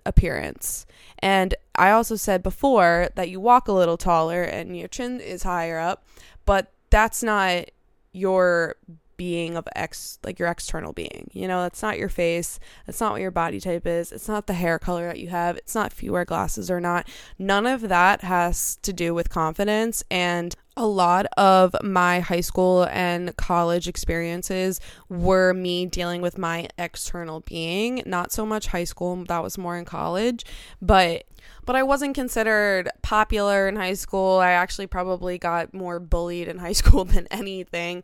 appearance. 0.03 0.85
And 1.19 1.53
I 1.75 1.91
also 1.91 2.15
said 2.15 2.43
before 2.43 3.09
that 3.15 3.29
you 3.29 3.39
walk 3.39 3.67
a 3.67 3.73
little 3.73 3.97
taller 3.97 4.43
and 4.43 4.77
your 4.77 4.87
chin 4.87 5.21
is 5.21 5.43
higher 5.43 5.79
up, 5.79 6.03
but 6.45 6.71
that's 6.89 7.23
not 7.23 7.65
your 8.11 8.75
being 9.21 9.55
of 9.55 9.67
ex 9.75 10.17
like 10.23 10.39
your 10.39 10.47
external 10.47 10.93
being. 10.93 11.29
You 11.31 11.47
know, 11.47 11.61
that's 11.61 11.83
not 11.83 11.99
your 11.99 12.09
face. 12.09 12.59
That's 12.87 12.99
not 12.99 13.11
what 13.11 13.21
your 13.21 13.29
body 13.29 13.59
type 13.59 13.85
is. 13.85 14.11
It's 14.11 14.27
not 14.27 14.47
the 14.47 14.53
hair 14.53 14.79
color 14.79 15.05
that 15.05 15.19
you 15.19 15.27
have. 15.27 15.57
It's 15.57 15.75
not 15.75 15.91
if 15.91 16.01
you 16.01 16.11
wear 16.11 16.25
glasses 16.25 16.71
or 16.71 16.81
not. 16.81 17.07
None 17.37 17.67
of 17.67 17.81
that 17.81 18.21
has 18.21 18.77
to 18.77 18.91
do 18.91 19.13
with 19.13 19.29
confidence 19.29 20.03
and 20.09 20.55
a 20.75 20.87
lot 20.87 21.27
of 21.37 21.75
my 21.83 22.21
high 22.21 22.41
school 22.41 22.87
and 22.89 23.35
college 23.37 23.87
experiences 23.87 24.79
were 25.07 25.53
me 25.53 25.85
dealing 25.85 26.21
with 26.21 26.39
my 26.39 26.67
external 26.79 27.41
being, 27.41 28.01
not 28.07 28.31
so 28.31 28.43
much 28.43 28.67
high 28.67 28.85
school, 28.85 29.23
that 29.25 29.43
was 29.43 29.55
more 29.55 29.77
in 29.77 29.85
college, 29.85 30.43
but 30.81 31.25
but 31.65 31.75
I 31.75 31.83
wasn't 31.83 32.15
considered 32.15 32.89
popular 33.01 33.67
in 33.67 33.75
high 33.75 33.93
school. 33.93 34.39
I 34.39 34.51
actually 34.51 34.87
probably 34.87 35.37
got 35.37 35.73
more 35.73 35.99
bullied 35.99 36.47
in 36.47 36.57
high 36.57 36.71
school 36.81 37.05
than 37.05 37.27
anything. 37.27 38.03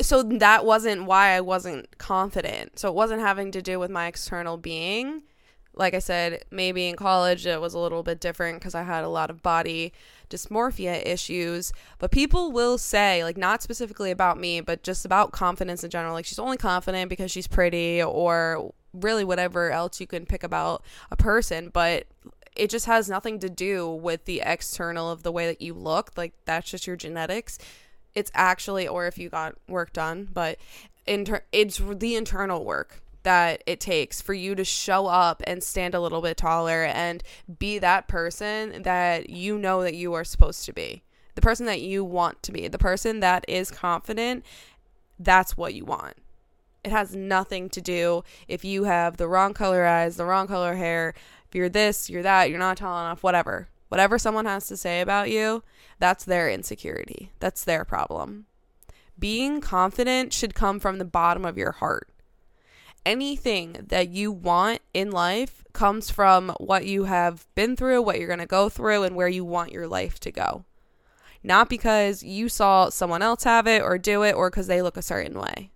So 0.00 0.22
that 0.22 0.64
wasn't 0.64 1.04
why 1.04 1.30
I 1.30 1.40
wasn't 1.40 1.98
confident. 1.98 2.78
So 2.78 2.88
it 2.88 2.94
wasn't 2.94 3.20
having 3.20 3.50
to 3.52 3.62
do 3.62 3.78
with 3.78 3.90
my 3.90 4.06
external 4.06 4.56
being. 4.56 5.22
Like 5.74 5.94
I 5.94 6.00
said, 6.00 6.44
maybe 6.50 6.88
in 6.88 6.96
college 6.96 7.46
it 7.46 7.60
was 7.60 7.74
a 7.74 7.78
little 7.78 8.02
bit 8.02 8.20
different 8.20 8.58
because 8.58 8.74
I 8.74 8.82
had 8.82 9.04
a 9.04 9.08
lot 9.08 9.30
of 9.30 9.42
body 9.42 9.92
dysmorphia 10.28 11.04
issues. 11.06 11.72
But 11.98 12.10
people 12.10 12.52
will 12.52 12.78
say, 12.78 13.22
like, 13.24 13.36
not 13.36 13.62
specifically 13.62 14.10
about 14.10 14.38
me, 14.38 14.60
but 14.60 14.82
just 14.82 15.04
about 15.04 15.32
confidence 15.32 15.84
in 15.84 15.90
general. 15.90 16.12
Like, 16.12 16.26
she's 16.26 16.38
only 16.38 16.56
confident 16.56 17.08
because 17.08 17.30
she's 17.30 17.46
pretty 17.46 18.02
or 18.02 18.72
really 18.92 19.24
whatever 19.24 19.70
else 19.70 20.00
you 20.00 20.06
can 20.06 20.26
pick 20.26 20.42
about 20.42 20.82
a 21.10 21.16
person. 21.16 21.70
But 21.72 22.06
it 22.56 22.70
just 22.70 22.86
has 22.86 23.08
nothing 23.08 23.38
to 23.40 23.48
do 23.48 23.88
with 23.88 24.24
the 24.24 24.42
external 24.44 25.10
of 25.10 25.22
the 25.22 25.32
way 25.32 25.46
that 25.46 25.62
you 25.62 25.74
look. 25.74 26.12
Like 26.16 26.32
that's 26.44 26.70
just 26.70 26.86
your 26.86 26.96
genetics. 26.96 27.58
It's 28.14 28.30
actually, 28.34 28.88
or 28.88 29.06
if 29.06 29.18
you 29.18 29.28
got 29.28 29.56
work 29.68 29.92
done, 29.92 30.28
but 30.32 30.58
inter- 31.06 31.44
it's 31.52 31.78
the 31.78 32.16
internal 32.16 32.64
work 32.64 33.02
that 33.22 33.62
it 33.66 33.80
takes 33.80 34.20
for 34.20 34.32
you 34.32 34.54
to 34.54 34.64
show 34.64 35.06
up 35.06 35.42
and 35.46 35.62
stand 35.62 35.94
a 35.94 36.00
little 36.00 36.22
bit 36.22 36.36
taller 36.36 36.84
and 36.84 37.22
be 37.58 37.78
that 37.78 38.08
person 38.08 38.82
that 38.82 39.28
you 39.28 39.58
know 39.58 39.82
that 39.82 39.94
you 39.94 40.14
are 40.14 40.24
supposed 40.24 40.64
to 40.64 40.72
be. 40.72 41.02
The 41.34 41.42
person 41.42 41.66
that 41.66 41.80
you 41.80 42.04
want 42.04 42.42
to 42.44 42.52
be, 42.52 42.66
the 42.68 42.78
person 42.78 43.20
that 43.20 43.44
is 43.46 43.70
confident, 43.70 44.44
that's 45.18 45.56
what 45.56 45.74
you 45.74 45.84
want. 45.84 46.16
It 46.82 46.92
has 46.92 47.14
nothing 47.14 47.68
to 47.70 47.80
do 47.80 48.24
if 48.48 48.64
you 48.64 48.84
have 48.84 49.18
the 49.18 49.28
wrong 49.28 49.52
color 49.52 49.84
eyes, 49.84 50.16
the 50.16 50.24
wrong 50.24 50.46
color 50.46 50.76
hair, 50.76 51.14
if 51.46 51.54
you're 51.54 51.68
this, 51.68 52.08
you're 52.08 52.22
that, 52.22 52.48
you're 52.48 52.58
not 52.58 52.78
tall 52.78 52.98
enough, 53.04 53.22
whatever. 53.22 53.68
Whatever 53.90 54.18
someone 54.18 54.46
has 54.46 54.68
to 54.68 54.76
say 54.76 55.00
about 55.00 55.30
you, 55.30 55.64
that's 55.98 56.24
their 56.24 56.48
insecurity. 56.48 57.32
That's 57.40 57.64
their 57.64 57.84
problem. 57.84 58.46
Being 59.18 59.60
confident 59.60 60.32
should 60.32 60.54
come 60.54 60.78
from 60.78 60.98
the 60.98 61.04
bottom 61.04 61.44
of 61.44 61.58
your 61.58 61.72
heart. 61.72 62.08
Anything 63.04 63.84
that 63.88 64.08
you 64.08 64.30
want 64.30 64.80
in 64.94 65.10
life 65.10 65.64
comes 65.72 66.08
from 66.08 66.50
what 66.58 66.86
you 66.86 67.04
have 67.04 67.48
been 67.56 67.74
through, 67.74 68.02
what 68.02 68.18
you're 68.18 68.28
going 68.28 68.38
to 68.38 68.46
go 68.46 68.68
through, 68.68 69.02
and 69.02 69.16
where 69.16 69.28
you 69.28 69.44
want 69.44 69.72
your 69.72 69.88
life 69.88 70.20
to 70.20 70.30
go. 70.30 70.64
Not 71.42 71.68
because 71.68 72.22
you 72.22 72.48
saw 72.48 72.90
someone 72.90 73.22
else 73.22 73.42
have 73.42 73.66
it 73.66 73.82
or 73.82 73.98
do 73.98 74.22
it 74.22 74.36
or 74.36 74.50
because 74.50 74.68
they 74.68 74.82
look 74.82 74.96
a 74.96 75.02
certain 75.02 75.36
way. 75.36 75.72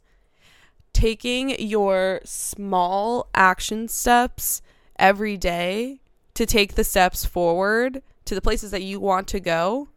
Taking 0.93 1.51
your 1.59 2.21
small 2.25 3.29
action 3.35 3.89
steps 3.89 4.63
every 5.01 5.37
day 5.37 5.99
to 6.35 6.47
take 6.47 6.75
the 6.75 6.85
steps 6.85 7.25
forward 7.25 8.03
to 8.25 8.35
the 8.35 8.41
places 8.41 8.71
that 8.71 8.83
you 8.83 9.01
want 9.01 9.29
to 9.29 9.41
go, 9.41 9.89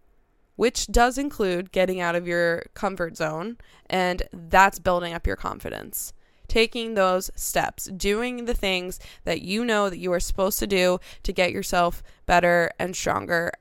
which 0.56 0.88
does 0.88 1.17
include 1.17 1.72
getting 1.72 2.00
out 2.00 2.15
of 2.15 2.27
your 2.27 2.63
comfort 2.74 3.17
zone, 3.17 3.58
and 3.89 4.24
that's 4.32 4.79
building 4.79 5.13
up 5.13 5.27
your 5.27 5.36
confidence. 5.36 6.13
Taking 6.48 6.94
those 6.94 7.29
steps, 7.36 7.86
doing 7.86 8.46
the 8.46 8.53
things 8.53 9.00
that 9.25 9.41
you 9.41 9.65
know 9.65 9.89
that 9.89 9.98
you 9.98 10.13
are 10.13 10.20
supposed 10.20 10.60
to 10.60 10.67
do 10.67 11.00
to 11.24 11.34
get 11.34 11.51
yourself 11.51 12.01
better 12.25 12.72
and 12.79 12.96
stronger. 12.96 13.51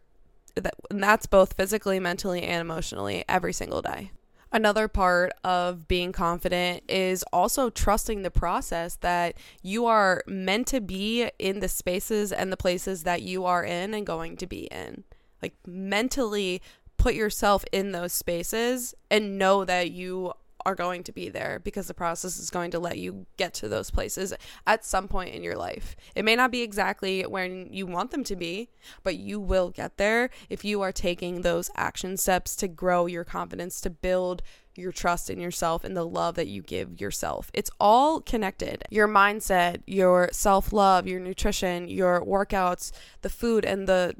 And 0.90 1.02
that's 1.02 1.26
both 1.26 1.54
physically, 1.54 1.98
mentally, 1.98 2.42
and 2.42 2.60
emotionally 2.60 3.24
every 3.28 3.52
single 3.52 3.82
day. 3.82 4.12
Another 4.56 4.88
part 4.88 5.32
of 5.44 5.86
being 5.86 6.12
confident 6.12 6.82
is 6.88 7.22
also 7.30 7.68
trusting 7.68 8.22
the 8.22 8.30
process 8.30 8.96
that 9.02 9.34
you 9.60 9.84
are 9.84 10.24
meant 10.26 10.66
to 10.68 10.80
be 10.80 11.30
in 11.38 11.60
the 11.60 11.68
spaces 11.68 12.32
and 12.32 12.50
the 12.50 12.56
places 12.56 13.02
that 13.02 13.20
you 13.20 13.44
are 13.44 13.62
in 13.62 13.92
and 13.92 14.06
going 14.06 14.34
to 14.38 14.46
be 14.46 14.60
in. 14.68 15.04
Like 15.42 15.52
mentally 15.66 16.62
put 16.96 17.14
yourself 17.14 17.66
in 17.70 17.92
those 17.92 18.14
spaces 18.14 18.94
and 19.10 19.36
know 19.36 19.66
that 19.66 19.90
you 19.90 20.32
are 20.66 20.74
going 20.74 21.04
to 21.04 21.12
be 21.12 21.28
there 21.28 21.60
because 21.62 21.86
the 21.86 21.94
process 21.94 22.40
is 22.40 22.50
going 22.50 22.72
to 22.72 22.80
let 22.80 22.98
you 22.98 23.24
get 23.36 23.54
to 23.54 23.68
those 23.68 23.88
places 23.88 24.34
at 24.66 24.84
some 24.84 25.06
point 25.06 25.32
in 25.32 25.44
your 25.44 25.56
life. 25.56 25.94
It 26.16 26.24
may 26.24 26.34
not 26.34 26.50
be 26.50 26.62
exactly 26.62 27.22
when 27.22 27.72
you 27.72 27.86
want 27.86 28.10
them 28.10 28.24
to 28.24 28.34
be, 28.34 28.68
but 29.04 29.16
you 29.16 29.38
will 29.38 29.70
get 29.70 29.96
there 29.96 30.28
if 30.50 30.64
you 30.64 30.82
are 30.82 30.90
taking 30.90 31.42
those 31.42 31.70
action 31.76 32.16
steps 32.16 32.56
to 32.56 32.66
grow 32.66 33.06
your 33.06 33.22
confidence, 33.22 33.80
to 33.82 33.90
build 33.90 34.42
your 34.74 34.90
trust 34.90 35.30
in 35.30 35.38
yourself 35.38 35.84
and 35.84 35.96
the 35.96 36.04
love 36.04 36.34
that 36.34 36.48
you 36.48 36.62
give 36.62 37.00
yourself. 37.00 37.48
It's 37.54 37.70
all 37.78 38.20
connected. 38.20 38.82
Your 38.90 39.06
mindset, 39.06 39.82
your 39.86 40.30
self 40.32 40.72
love, 40.72 41.06
your 41.06 41.20
nutrition, 41.20 41.86
your 41.86 42.20
workouts, 42.24 42.90
the 43.22 43.30
food, 43.30 43.64
and 43.64 43.86
the 43.86 44.16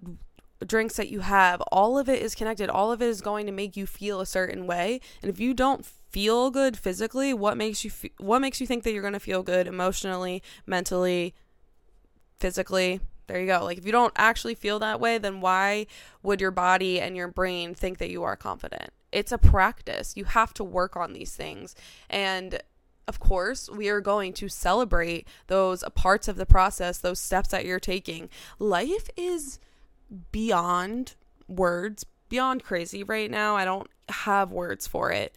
drinks 0.64 0.96
that 0.96 1.08
you 1.08 1.20
have, 1.20 1.60
all 1.72 1.98
of 1.98 2.08
it 2.08 2.22
is 2.22 2.34
connected. 2.34 2.70
All 2.70 2.92
of 2.92 3.02
it 3.02 3.08
is 3.08 3.20
going 3.20 3.46
to 3.46 3.52
make 3.52 3.76
you 3.76 3.86
feel 3.86 4.20
a 4.20 4.26
certain 4.26 4.66
way. 4.66 5.00
And 5.20 5.30
if 5.30 5.40
you 5.40 5.52
don't 5.52 5.84
feel 6.16 6.50
good 6.50 6.78
physically, 6.78 7.34
what 7.34 7.58
makes 7.58 7.84
you 7.84 7.90
fe- 7.90 8.10
what 8.16 8.40
makes 8.40 8.58
you 8.58 8.66
think 8.66 8.84
that 8.84 8.92
you're 8.92 9.02
going 9.02 9.12
to 9.12 9.20
feel 9.20 9.42
good 9.42 9.66
emotionally, 9.66 10.42
mentally, 10.64 11.34
physically? 12.38 13.00
There 13.26 13.38
you 13.38 13.46
go. 13.46 13.62
Like 13.62 13.76
if 13.76 13.84
you 13.84 13.92
don't 13.92 14.14
actually 14.16 14.54
feel 14.54 14.78
that 14.78 14.98
way, 14.98 15.18
then 15.18 15.42
why 15.42 15.86
would 16.22 16.40
your 16.40 16.50
body 16.50 17.02
and 17.02 17.18
your 17.18 17.28
brain 17.28 17.74
think 17.74 17.98
that 17.98 18.08
you 18.08 18.22
are 18.22 18.34
confident? 18.34 18.94
It's 19.12 19.30
a 19.30 19.36
practice. 19.36 20.16
You 20.16 20.24
have 20.24 20.54
to 20.54 20.64
work 20.64 20.96
on 20.96 21.12
these 21.12 21.36
things. 21.36 21.74
And 22.08 22.62
of 23.06 23.20
course, 23.20 23.68
we 23.68 23.90
are 23.90 24.00
going 24.00 24.32
to 24.34 24.48
celebrate 24.48 25.28
those 25.48 25.84
parts 25.94 26.28
of 26.28 26.36
the 26.36 26.46
process, 26.46 26.96
those 26.96 27.20
steps 27.20 27.50
that 27.50 27.66
you're 27.66 27.78
taking. 27.78 28.30
Life 28.58 29.10
is 29.18 29.58
beyond 30.32 31.14
words, 31.46 32.06
beyond 32.30 32.64
crazy 32.64 33.02
right 33.04 33.30
now. 33.30 33.54
I 33.54 33.66
don't 33.66 33.90
have 34.08 34.50
words 34.50 34.86
for 34.86 35.12
it 35.12 35.36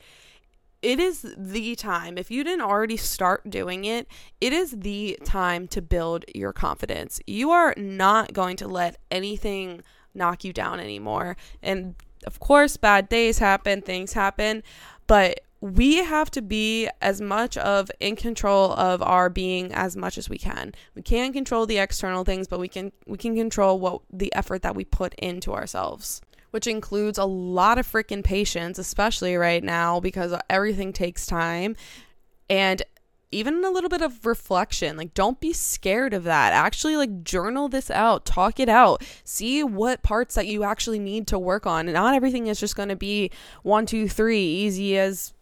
it 0.82 1.00
is 1.00 1.26
the 1.38 1.76
time. 1.76 2.18
If 2.18 2.32
you 2.32 2.44
didn't 2.44 2.62
already 2.62 2.98
start 2.98 3.50
doing 3.50 3.86
it, 3.86 4.08
it 4.40 4.54
is 4.54 4.72
the 4.72 5.18
time 5.26 5.68
to 5.70 5.82
build 5.82 6.26
your 6.34 6.54
confidence. 6.54 7.20
You 7.28 7.52
are 7.52 7.74
not 7.78 8.34
going 8.34 8.56
to 8.58 8.68
let 8.68 8.98
anything 9.12 9.82
knock 10.14 10.44
you 10.44 10.54
down 10.54 10.80
anymore. 10.80 11.36
And 11.62 11.96
of 12.26 12.40
course, 12.40 12.78
bad 12.78 13.10
days 13.10 13.40
happen, 13.40 13.82
things 13.82 14.14
happen, 14.14 14.64
but 15.08 15.42
we 15.62 15.98
have 15.98 16.32
to 16.32 16.42
be 16.42 16.90
as 17.02 17.20
much 17.20 17.58
of 17.58 17.92
in 18.00 18.16
control 18.16 18.72
of 18.74 19.02
our 19.02 19.30
being 19.30 19.74
as 19.74 19.98
much 19.98 20.18
as 20.18 20.30
we 20.30 20.38
can. 20.38 20.74
We 20.96 21.02
can't 21.02 21.34
control 21.34 21.66
the 21.66 21.80
external 21.80 22.24
things, 22.24 22.48
but 22.48 22.60
we 22.60 22.70
can 22.70 22.94
we 23.06 23.18
can 23.18 23.36
control 23.36 23.78
what 23.80 24.02
the 24.12 24.34
effort 24.34 24.62
that 24.62 24.76
we 24.76 24.86
put 24.86 25.14
into 25.16 25.54
ourselves 25.54 26.22
which 26.52 26.68
includes 26.68 27.18
a 27.18 27.26
lot 27.26 27.78
of 27.78 27.88
freaking 27.88 28.24
patience, 28.24 28.78
especially 28.78 29.36
right 29.36 29.64
now 29.64 30.00
because 30.00 30.34
everything 30.50 30.94
takes 30.94 31.26
time. 31.26 31.76
And 32.50 32.82
even 33.32 33.64
a 33.64 33.70
little 33.70 33.90
bit 33.90 34.02
of 34.02 34.26
reflection. 34.26 34.98
Like, 34.98 35.14
don't 35.14 35.40
be 35.40 35.54
scared 35.54 36.14
of 36.14 36.24
that. 36.24 36.52
Actually, 36.54 36.98
like, 36.98 37.24
journal 37.24 37.70
this 37.70 37.92
out, 37.92 38.26
talk 38.26 38.60
it 38.60 38.70
out, 38.70 39.04
see 39.24 39.64
what 39.64 40.02
parts 40.02 40.36
that 40.36 40.48
you 40.48 40.64
actually 40.64 41.00
need 41.00 41.28
to 41.28 41.38
work 41.38 41.68
on. 41.68 41.88
And 41.88 41.94
not 41.94 42.16
everything 42.16 42.48
is 42.48 42.60
just 42.60 42.76
going 42.76 42.90
to 42.90 42.96
be 42.96 43.32
one, 43.62 43.86
two, 43.86 44.10
three, 44.10 44.44
easy 44.44 44.98
as 44.98 45.34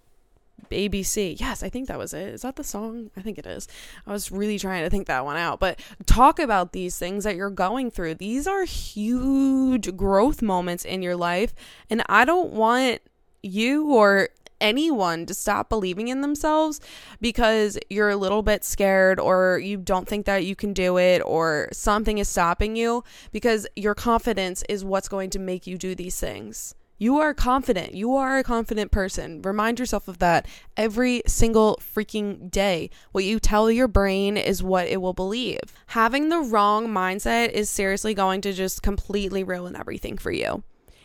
ABC. 0.72 1.40
Yes, 1.40 1.64
I 1.64 1.70
think 1.70 1.88
that 1.88 1.98
was 1.98 2.14
it. 2.14 2.28
Is 2.30 2.42
that 2.42 2.56
the 2.56 2.64
song? 2.64 3.10
I 3.16 3.22
think 3.22 3.38
it 3.38 3.46
is. 3.46 3.68
I 4.06 4.12
was 4.12 4.32
really 4.32 4.60
trying 4.60 4.84
to 4.84 4.90
think 4.90 5.08
that 5.08 5.26
one 5.26 5.38
out. 5.38 5.60
But 5.60 5.80
talk 6.06 6.40
about 6.40 6.74
these 6.74 6.98
things 6.98 7.24
that 7.24 7.36
you're 7.36 7.50
going 7.50 7.92
through. 7.92 8.16
These 8.16 8.48
are 8.48 8.64
huge 8.64 9.96
growth 9.96 10.42
moments 10.42 10.84
in 10.84 11.02
your 11.02 11.16
life. 11.16 11.54
And 11.90 12.04
I 12.10 12.26
don't 12.26 12.52
want 12.52 13.02
you 13.44 13.94
or 13.94 14.30
anyone 14.60 15.26
to 15.28 15.34
stop 15.34 15.70
believing 15.70 16.08
in 16.08 16.22
themselves 16.22 16.82
because 17.22 17.78
you're 17.90 18.10
a 18.10 18.16
little 18.16 18.42
bit 18.42 18.64
scared 18.64 19.20
or 19.20 19.60
you 19.60 19.78
don't 19.78 20.08
think 20.08 20.26
that 20.26 20.46
you 20.46 20.56
can 20.56 20.74
do 20.74 20.98
it 20.98 21.22
or 21.26 21.70
something 21.72 22.18
is 22.18 22.28
stopping 22.28 22.76
you 22.76 23.04
because 23.32 23.68
your 23.76 23.94
confidence 23.94 24.64
is 24.68 24.84
what's 24.84 25.08
going 25.08 25.30
to 25.30 25.40
make 25.40 25.68
you 25.68 25.78
do 25.78 25.94
these 25.94 26.20
things. 26.20 26.74
You 27.00 27.20
are 27.20 27.34
confident. 27.34 27.94
You 27.94 28.16
are 28.16 28.40
a 28.40 28.44
confident 28.44 28.92
person. 28.92 29.42
Remind 29.44 29.80
yourself 29.80 30.08
of 30.08 30.18
that 30.18 30.48
every 30.76 31.22
single 31.28 31.80
freaking 31.80 32.50
day. 32.50 32.90
What 33.12 33.24
you 33.24 33.40
tell 33.40 33.70
your 33.70 33.88
brain 33.88 34.36
is 34.36 34.64
what 34.64 34.88
it 34.88 35.00
will 35.00 35.14
believe. 35.14 35.60
Having 35.88 36.30
the 36.30 36.40
wrong 36.40 36.88
mindset 36.88 37.52
is 37.52 37.70
seriously 37.70 38.16
going 38.16 38.42
to 38.42 38.52
just 38.52 38.82
completely 38.82 39.44
ruin 39.44 39.76
everything 39.76 40.18
for 40.18 40.32
you. 40.32 40.64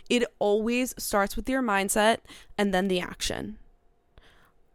It 0.08 0.24
always 0.38 0.94
starts 0.96 1.36
with 1.36 1.48
your 1.48 1.62
mindset 1.62 2.18
and 2.56 2.72
then 2.72 2.88
the 2.88 3.00
action. 3.00 3.58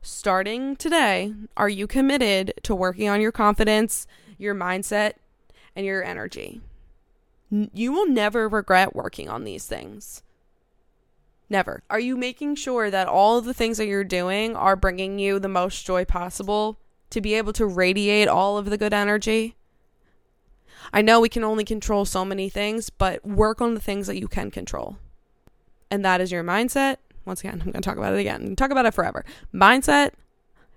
starting 0.08 0.76
today, 0.76 1.34
are 1.58 1.70
you 1.70 1.86
committed 1.86 2.54
to 2.64 2.74
working 2.74 3.10
on 3.10 3.22
your 3.22 3.32
confidence, 3.32 4.08
your 4.38 4.56
mindset, 4.56 5.14
and 5.76 5.86
your 5.86 6.04
energy? 6.04 6.62
You 7.50 7.92
will 7.92 8.08
never 8.08 8.48
regret 8.48 8.96
working 8.96 9.30
on 9.30 9.44
these 9.44 9.66
things. 9.66 10.24
Never. 11.50 11.84
Are 11.90 12.00
you 12.00 12.18
making 12.18 12.56
sure 12.56 12.92
that 12.92 13.08
all 13.08 13.38
of 13.38 13.46
the 13.46 13.54
things 13.54 13.78
that 13.78 13.88
you're 13.88 14.04
doing 14.04 14.56
are 14.56 14.76
bringing 14.76 15.18
you 15.18 15.40
the 15.40 15.48
most 15.48 15.86
joy 15.86 16.04
possible 16.04 16.80
to 17.10 17.22
be 17.22 17.36
able 17.36 17.54
to 17.54 17.66
radiate 17.66 18.28
all 18.28 18.58
of 18.58 18.70
the 18.70 18.78
good 18.78 18.94
energy? 18.94 19.56
I 20.94 21.02
know 21.02 21.20
we 21.20 21.30
can 21.30 21.44
only 21.44 21.64
control 21.64 22.06
so 22.06 22.26
many 22.26 22.50
things, 22.50 22.90
but 22.90 23.26
work 23.26 23.62
on 23.62 23.74
the 23.74 23.82
things 23.82 24.08
that 24.08 24.20
you 24.20 24.28
can 24.28 24.52
control. 24.52 24.98
And 25.90 26.04
that 26.04 26.22
is 26.22 26.32
your 26.32 26.44
mindset. 26.44 26.98
Once 27.26 27.42
again, 27.42 27.54
I'm 27.66 27.72
going 27.72 27.74
to 27.74 27.82
talk 27.82 27.98
about 27.98 28.14
it 28.14 28.20
again. 28.20 28.56
Talk 28.56 28.72
about 28.72 28.86
it 28.86 28.94
forever. 28.94 29.26
Mindset, 29.54 30.12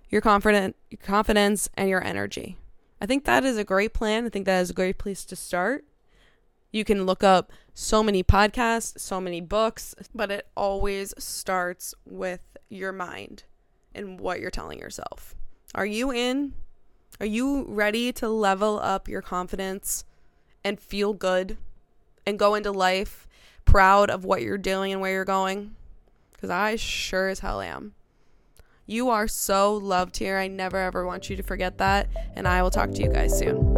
your 0.09 0.21
confident 0.21 0.77
your 0.91 1.01
confidence 1.03 1.69
and 1.75 1.89
your 1.89 2.05
energy. 2.05 2.59
I 3.01 3.07
think 3.07 3.25
that 3.25 3.45
is 3.45 3.57
a 3.57 3.65
great 3.65 3.95
plan. 3.95 4.27
I 4.27 4.29
think 4.29 4.47
that 4.47 4.61
is 4.61 4.71
a 4.71 4.75
great 4.75 4.99
place 4.99 5.25
to 5.25 5.37
start. 5.37 5.85
You 6.73 6.85
can 6.85 7.05
look 7.05 7.25
up 7.25 7.53
so 7.75 8.03
many 8.03 8.23
podcasts, 8.23 8.99
so 8.99 9.21
many 9.21 9.41
books, 9.41 9.95
but 10.15 10.31
it 10.31 10.47
always 10.57 11.15
starts 11.19 11.95
with 12.05 12.41
your 12.69 12.93
mind 12.93 13.45
and 13.95 14.21
what 14.21 14.41
you're 14.41 14.51
telling 14.51 14.79
yourself. 14.79 15.35
Are 15.75 15.87
you 15.87 16.13
in? 16.13 16.55
Are 17.19 17.27
you 17.27 17.65
ready 17.69 18.13
to 18.15 18.29
level 18.29 18.79
up 18.81 19.09
your 19.09 19.23
confidence 19.23 20.05
and 20.65 20.81
feel 20.81 21.13
good 21.13 21.59
and 22.27 22.39
go 22.39 22.55
into 22.55 22.71
life 22.71 23.27
proud 23.65 24.11
of 24.11 24.25
what 24.25 24.43
you're 24.43 24.59
doing 24.59 24.93
and 24.93 25.01
where 25.01 25.13
you're 25.13 25.25
going? 25.25 25.75
Because 26.33 26.51
I 26.51 26.77
sure 26.77 27.29
as 27.29 27.41
hell 27.41 27.61
am. 27.61 27.95
You 28.87 29.11
are 29.11 29.29
so 29.29 29.75
loved 29.75 30.17
here. 30.17 30.39
I 30.39 30.49
never 30.49 30.77
ever 30.77 31.07
want 31.07 31.31
you 31.31 31.37
to 31.37 31.43
forget 31.43 31.79
that. 31.79 32.09
And 32.35 32.49
I 32.49 32.63
will 32.63 32.71
talk 32.71 32.91
to 32.93 33.03
you 33.03 33.09
guys 33.09 33.39
soon. 33.39 33.70